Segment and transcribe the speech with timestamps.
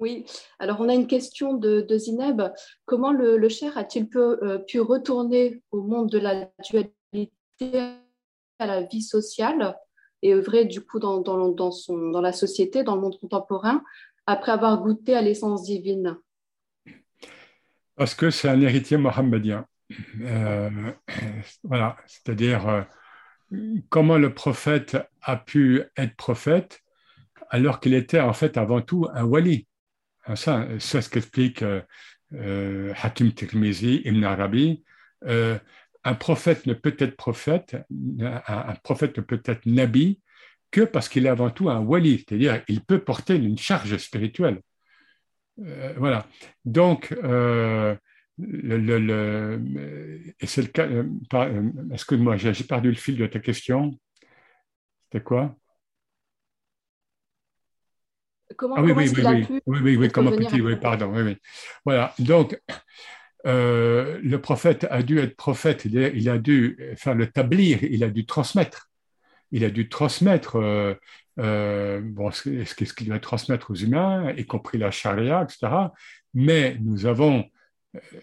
[0.00, 0.24] Oui,
[0.58, 2.40] alors on a une question de, Zineb.
[2.86, 7.92] Comment le, Cher a-t-il pu, euh, pu, retourner au monde de la dualité,
[8.58, 9.76] à la vie sociale
[10.22, 13.82] et œuvrer du coup dans la société, dans le monde contemporain,
[14.26, 16.16] après avoir goûté à l'essence divine?
[17.94, 19.66] Parce que c'est un héritier mohammedien.
[20.22, 20.70] Euh,
[21.62, 22.82] voilà, c'est-à-dire euh,
[23.90, 26.80] comment le prophète a pu être prophète
[27.50, 29.66] alors qu'il était en fait avant tout un wali.
[30.30, 31.80] Ah, ça, c'est ce qu'explique euh,
[32.34, 34.84] euh, Hakim Tirmizi, Ibn Arabi.
[35.24, 35.58] Euh,
[36.04, 37.76] un prophète ne peut être prophète,
[38.20, 40.20] un, prophète ne peut être nabi
[40.70, 44.60] que parce qu'il est avant tout un wali, c'est-à-dire il peut porter une charge spirituelle.
[45.96, 46.26] voilà.
[46.64, 47.98] Donc, le,
[50.44, 50.88] c'est le cas.
[51.92, 53.98] Excuse-moi, j'ai perdu le fil de ta question.
[55.04, 55.56] C'était quoi?
[58.60, 61.36] Comment, ah oui, oui, oui, oui, pu oui, oui, comment petit, oui, pardon, oui, oui.
[61.86, 62.60] Voilà, donc
[63.46, 68.10] euh, le prophète a dû être prophète, il a, dû faire le tablir, il a
[68.10, 68.90] dû transmettre.
[69.50, 70.92] Il a dû transmettre euh,
[71.38, 75.72] euh, bon, ce, ce qu'il doit transmettre aux humains, y compris la charia, etc.
[76.34, 77.46] Mais nous avons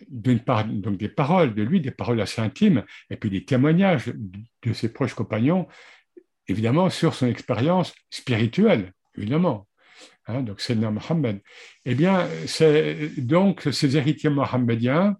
[0.07, 4.13] d'une part donc des paroles de lui, des paroles assez intimes, et puis des témoignages
[4.61, 5.67] de ses proches compagnons,
[6.47, 9.66] évidemment sur son expérience spirituelle, évidemment.
[10.27, 11.39] Hein, donc le Mohammed.
[11.85, 12.27] Eh bien,
[13.17, 15.17] donc ces héritiers mohammediens,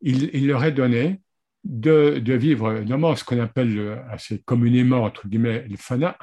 [0.00, 1.20] il, leur est donné
[1.64, 6.16] de, vivre notamment ce qu'on appelle assez communément, entre guillemets, le fana,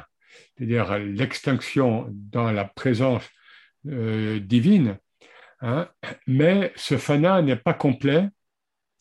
[0.56, 3.30] c'est-à-dire l'extinction dans la présence
[3.88, 4.98] euh, divine.
[5.66, 5.88] Hein.
[6.28, 8.28] mais ce fana n'est pas complet,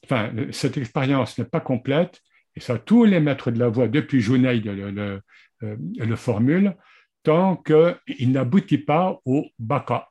[0.04, 2.22] enfin, cette expérience n'est pas complète,
[2.54, 5.20] et ça, tous les maîtres de la voix, depuis Junaid le, le,
[5.62, 6.76] euh, le formule,
[7.22, 10.08] tant qu'il n'aboutit pas au baka,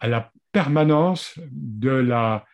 [0.00, 2.44] à la permanence de la,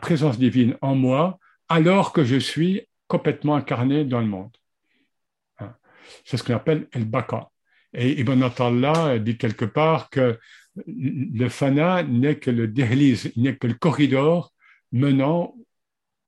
[0.00, 1.38] présence divine en moi,
[1.68, 4.56] alors que je suis complètement incarné dans le monde.
[5.58, 5.74] Hein.
[6.24, 7.50] C'est ce qu'on appelle el baka.
[7.92, 10.38] Et Ibn Atallah dit quelque part que
[10.86, 14.52] le fana n'est que le déhlise, n'est que le corridor
[14.92, 15.54] menant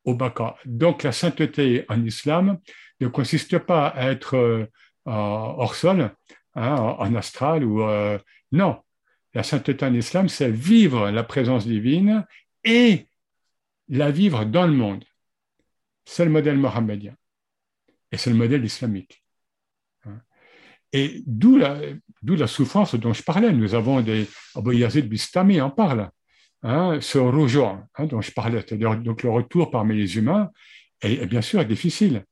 [0.04, 0.56] au baka.
[0.64, 2.58] Donc la sainteté en islam
[3.00, 4.68] ne consiste pas à être
[5.08, 6.10] hors sol,
[6.54, 8.18] hein, en astral ou euh,
[8.52, 8.78] non.
[9.34, 12.26] La sainteté en islam, c'est vivre la présence divine
[12.64, 13.06] et
[13.88, 15.04] la vivre dans le monde.
[16.04, 17.14] C'est le modèle mohammedien
[18.10, 19.22] et c'est le modèle islamique.
[20.04, 20.20] Hein.
[20.92, 21.78] Et d'où la,
[22.22, 23.52] d'où la souffrance dont je parlais.
[23.52, 24.26] Nous avons des.
[24.54, 26.10] Abu Yazid Bistami en parle,
[26.62, 30.50] hein, ce rougeau hein, dont je parlais, c'est-à-dire donc le retour parmi les humains
[31.02, 32.24] est, bien sûr difficile.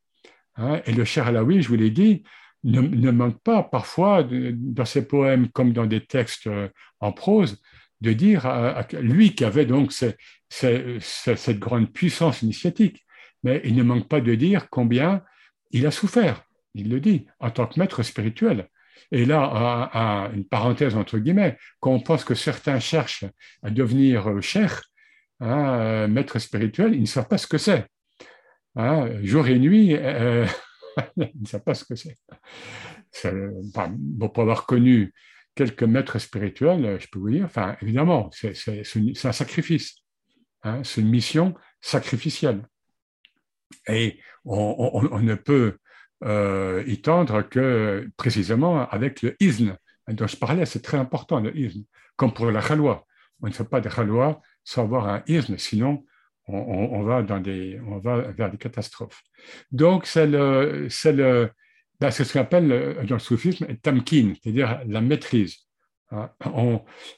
[0.85, 2.23] Et le cher Alaoui, je vous l'ai dit,
[2.63, 6.69] ne, manque pas parfois, dans ses poèmes comme dans des textes euh,
[6.99, 7.61] en prose,
[8.01, 9.91] de dire à, lui qui avait donc
[10.49, 13.05] cette grande puissance initiatique,
[13.43, 15.23] mais il ne manque pas de dire combien
[15.71, 16.43] il a souffert,
[16.75, 18.67] il le dit, en tant que maître spirituel.
[19.11, 23.25] Et là, une parenthèse entre guillemets, quand on pense que certains cherchent
[23.63, 24.83] à devenir euh, cher,
[25.39, 27.85] hein, euh, maître spirituel, ils ne savent pas ce que c'est.
[28.75, 29.95] Hein, jour et nuit,
[31.17, 32.17] ils ne savent pas ce que c'est.
[34.19, 35.13] pour avoir connu
[35.55, 38.53] quelques maîtres spirituels, je peux vous dire, enfin, évidemment, c'est
[39.25, 39.95] un sacrifice.
[40.63, 42.67] Hein, c'est une mission sacrificielle.
[43.87, 45.77] Et on, ne peut
[46.23, 49.75] euh, y tendre que précisément avec le izn
[50.07, 51.83] dont je parlais, c'est très important le izn,
[52.15, 53.05] comme pour la khalwa.
[53.41, 56.05] On ne fait pas de khalwa sans avoir un izn, sinon
[56.47, 59.21] on, va dans des, on va vers des catastrophes.
[59.71, 61.49] Donc, c'est le, le,
[62.09, 65.67] ce qu'on appelle dans le soufisme tamkin, c'est-à-dire la maîtrise.
[66.11, 66.29] Hein,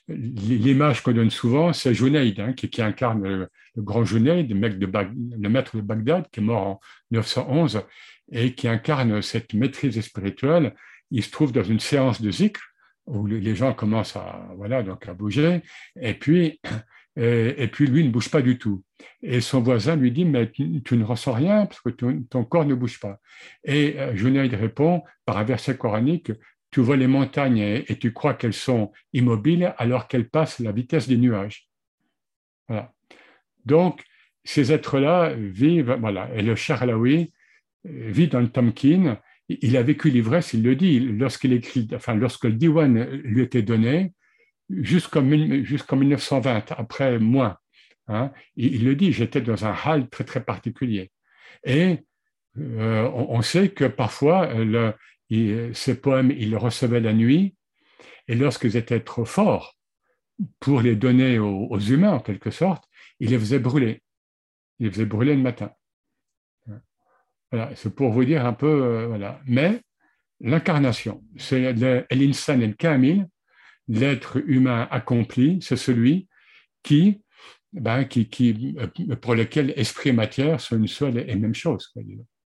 [0.08, 5.78] l'image qu'on donne souvent, c'est Junaid, hein, qui, incarne le, grand Junaid, le, le maître
[5.78, 6.80] de Bagdad, qui est mort en
[7.12, 7.84] 911,
[8.32, 10.74] et qui incarne cette maîtrise spirituelle.
[11.12, 12.62] Il se trouve dans une séance de zikr,
[13.06, 15.62] où les gens commencent à, voilà, donc à bouger,
[16.00, 16.60] et puis
[17.16, 18.84] et, puis lui ne bouge pas du tout.
[19.22, 22.76] Et son voisin lui dit, mais tu, ne ressens rien parce que ton, corps ne
[22.76, 23.20] bouge pas.
[23.64, 26.32] Et euh, Junaid répond par un verset coranique,
[26.72, 31.08] tu vois les montagnes et, tu crois qu'elles sont immobiles alors qu'elles passent la vitesse
[31.08, 31.68] des nuages.
[32.68, 32.94] Voilà.
[33.66, 34.04] Donc,
[34.44, 37.34] ces êtres-là vivent, voilà, et le Charlaoui
[37.86, 39.20] euh, vit dans le Tamkin.
[39.50, 43.64] Il a vécu l'ivresse, il le dit, lorsqu'il écrit, enfin, lorsque le Diwan lui était
[43.64, 44.14] donné,
[44.70, 47.62] jusqu'en 1920, après moi.
[48.08, 51.12] Hein, il, le dit, j'étais dans un hall très très particulier.
[51.64, 52.00] Et
[52.58, 54.94] euh, on, sait que parfois, le,
[55.74, 57.56] ces poèmes, il les recevait la nuit,
[58.28, 59.78] Et lorsqu'ils étaient trop forts
[60.60, 62.86] pour les donner aux, humains, en quelque sorte,
[63.20, 64.02] ils les faisaient brûler.
[64.80, 65.72] Ils les faisaient brûler le matin.
[67.52, 69.42] Voilà, c'est pour vous dire un peu, euh, voilà.
[69.46, 69.82] Mais
[70.40, 71.74] l'incarnation, c'est
[72.12, 73.28] l'insan el kamil,
[73.90, 76.30] l'être humain accompli, c'est celui
[76.84, 77.22] qui,
[77.74, 78.76] ben, qui,
[79.22, 81.94] pour lequel esprit et matière sont une seule et même chose,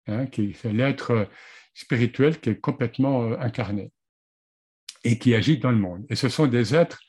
[0.06, 1.28] hein, qui c'est l'être
[1.74, 3.90] spirituel qui est complètement euh, incarné
[5.02, 6.06] et qui agit dans le monde.
[6.08, 7.00] Et ce sont des êtres,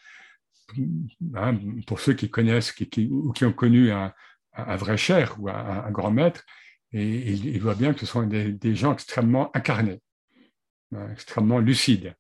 [1.36, 1.58] hein,
[1.88, 4.12] pour ceux qui connaissent qui, ou qui ont connu un,
[4.76, 6.44] vrai cher ou un, grand maître,
[6.92, 10.02] et ils, voient bien que ce sont des, gens extrêmement incarnés,
[10.94, 12.16] hein, extrêmement lucides.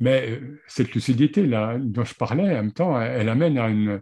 [0.00, 4.00] Mais euh, cette lucidité-là dont je parlais, en même temps, elle, amène à une,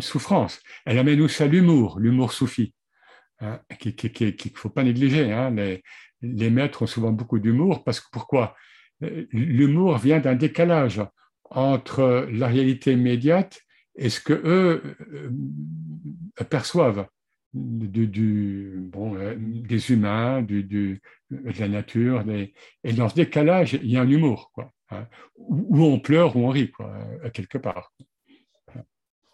[0.00, 0.62] souffrance.
[0.86, 2.72] Elle amène aussi à l'humour, l'humour soufi,
[3.40, 5.26] hein, qu'il ne faut pas négliger.
[5.54, 5.82] Les,
[6.22, 8.56] les maîtres ont souvent beaucoup d'humour parce que pourquoi?
[9.32, 11.02] L'humour vient d'un décalage
[11.50, 13.60] entre la réalité immédiate
[13.96, 17.06] et ce que eux euh, perçoivent
[17.52, 20.98] du, bon, euh, des humains, du, de
[21.30, 22.24] la nature.
[22.84, 24.72] et dans ce décalage, il y a un humour, quoi,
[25.36, 26.92] où on pleure ou on rit, quoi,
[27.32, 27.92] quelque part.